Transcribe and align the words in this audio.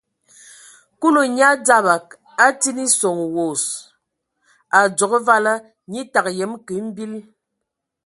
Kulu 0.99 1.21
nyaa 1.35 1.55
dzabag, 1.65 2.05
a 2.17 2.19
atin 2.49 2.77
eson 2.85 3.17
wos, 3.35 3.63
a 4.75 4.77
udzogo 4.87 5.17
vala, 5.27 5.53
nye 5.91 6.01
təgə 6.13 6.31
yəm 6.39 6.53
kə 6.65 6.73
mbil. 6.87 7.13